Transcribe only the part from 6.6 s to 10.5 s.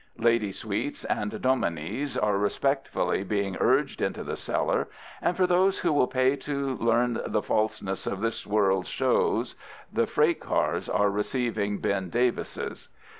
learn the falseness of this world's shows the freight